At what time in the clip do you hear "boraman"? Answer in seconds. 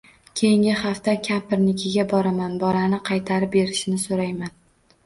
2.15-2.57